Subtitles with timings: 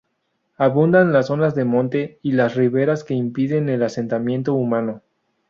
[0.57, 5.03] Abundan las zonas de monte y las riberas que impiden el asentamiento humano.